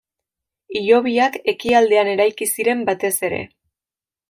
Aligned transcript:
Hilobiak 0.79 1.37
Ekialdean 1.53 2.11
eraiki 2.15 2.49
ziren 2.55 2.83
batez 2.91 3.15
ere. 3.31 3.45